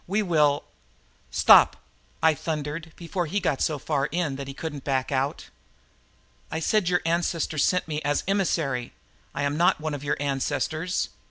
[0.07, 0.63] We will"
[1.43, 1.77] "Stop!"
[2.23, 5.49] I thundered before he got so far in that he couldn't back out.
[6.49, 8.93] "I said your ancestors sent me as emissary
[9.35, 11.09] I am not one of your ancestors.